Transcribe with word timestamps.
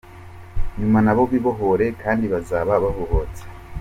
Nyuma 0.79 0.99
nabo 1.05 1.23
bibohore 1.31 1.85
kdi 2.01 2.25
bazaba 2.33 2.73
babohotse! 2.83 3.41